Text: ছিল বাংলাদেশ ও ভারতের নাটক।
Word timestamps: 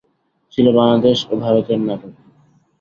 ছিল 0.53 0.65
বাংলাদেশ 0.77 1.17
ও 1.25 1.43
ভারতের 1.43 1.79
নাটক। 1.81 2.13